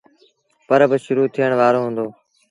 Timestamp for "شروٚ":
1.05-1.31